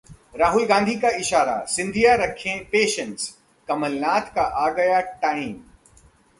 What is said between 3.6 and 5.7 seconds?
कमलनाथ का आ गया 'टाइम'